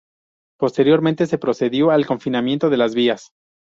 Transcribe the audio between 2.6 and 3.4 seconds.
de las vías.